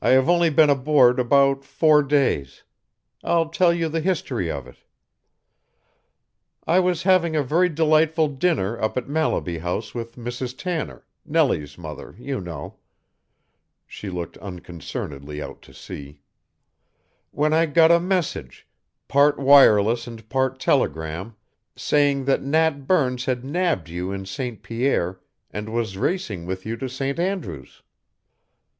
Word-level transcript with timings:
I 0.00 0.08
have 0.08 0.28
only 0.28 0.50
been 0.50 0.68
aboard 0.68 1.20
about 1.20 1.62
four 1.64 2.02
days. 2.02 2.64
I'll 3.22 3.50
tell 3.50 3.72
you 3.72 3.88
the 3.88 4.00
history 4.00 4.50
of 4.50 4.66
it. 4.66 4.78
"I 6.66 6.80
was 6.80 7.04
having 7.04 7.36
a 7.36 7.42
very 7.44 7.68
delightful 7.68 8.26
dinner 8.26 8.76
up 8.82 8.96
at 8.98 9.08
Mallaby 9.08 9.58
House 9.58 9.94
with 9.94 10.16
Mrs. 10.16 10.58
Tanner, 10.58 11.06
Nellie's 11.24 11.78
mother, 11.78 12.16
you 12.18 12.40
know" 12.40 12.78
she 13.86 14.10
looked 14.10 14.36
unconcernedly 14.38 15.40
out 15.40 15.62
to 15.62 15.72
sea 15.72 16.18
"when 17.30 17.52
I 17.52 17.66
got 17.66 17.92
a 17.92 18.00
message, 18.00 18.66
part 19.06 19.38
wireless 19.38 20.08
and 20.08 20.28
part 20.28 20.58
telegram, 20.58 21.36
saying 21.76 22.24
that 22.24 22.42
Nat 22.42 22.88
Burns 22.88 23.26
had 23.26 23.44
nabbed 23.44 23.88
you 23.88 24.10
in 24.10 24.26
St. 24.26 24.64
Pierre 24.64 25.20
and 25.52 25.72
was 25.72 25.96
racing 25.96 26.44
with 26.44 26.66
you 26.66 26.76
to 26.78 26.88
St. 26.88 27.20
Andrew's. 27.20 27.84